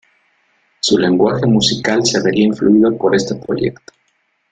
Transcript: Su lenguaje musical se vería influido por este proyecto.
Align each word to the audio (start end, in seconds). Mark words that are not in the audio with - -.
Su 0.79 0.97
lenguaje 0.97 1.45
musical 1.45 2.03
se 2.03 2.23
vería 2.23 2.47
influido 2.47 2.97
por 2.97 3.15
este 3.15 3.35
proyecto. 3.35 3.93